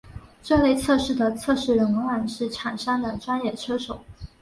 [0.41, 4.03] 这类测试的测试人往往是厂商的专业车手。